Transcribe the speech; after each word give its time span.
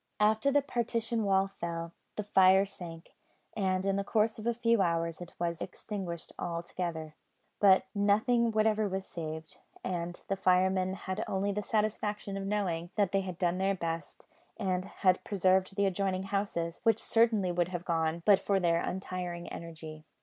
After 0.19 0.49
the 0.49 0.63
partition 0.63 1.25
wall 1.25 1.47
fell, 1.59 1.91
the 2.15 2.23
fire 2.23 2.65
sank, 2.65 3.11
and 3.55 3.85
in 3.85 3.97
the 3.97 4.03
course 4.03 4.39
of 4.39 4.47
a 4.47 4.53
few 4.55 4.81
hours 4.81 5.21
it 5.21 5.33
was 5.37 5.61
extinguished 5.61 6.33
altogether. 6.39 7.13
But 7.59 7.85
nothing 7.93 8.49
whatever 8.51 8.89
was 8.89 9.05
saved, 9.05 9.59
and 9.83 10.19
the 10.27 10.35
firemen 10.35 10.95
had 10.95 11.23
only 11.27 11.51
the 11.51 11.61
satisfaction 11.61 12.35
of 12.35 12.47
knowing 12.47 12.89
that 12.95 13.11
they 13.11 13.21
had 13.21 13.37
done 13.37 13.59
their 13.59 13.75
best, 13.75 14.25
and 14.57 14.85
had 14.85 15.23
preserved 15.23 15.75
the 15.75 15.85
adjoining 15.85 16.23
houses, 16.23 16.79
which 16.81 16.95
would 16.95 16.99
certainly 17.01 17.53
have 17.69 17.85
gone, 17.85 18.23
but 18.25 18.39
for 18.39 18.59
their 18.59 18.79
untiring 18.81 19.47
energy. 19.49 20.03